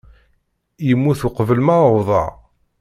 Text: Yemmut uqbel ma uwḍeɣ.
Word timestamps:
Yemmut 0.87 1.21
uqbel 1.27 1.59
ma 1.65 1.75
uwḍeɣ. 1.91 2.29